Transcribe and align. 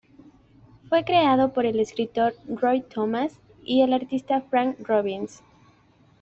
Fue 0.89 1.03
creado 1.05 1.53
por 1.53 1.67
el 1.67 1.79
escritor 1.79 2.33
Roy 2.47 2.81
Thomas 2.81 3.37
y 3.63 3.83
el 3.83 3.93
artista 3.93 4.41
Frank 4.49 4.77
Robbins. 4.79 5.43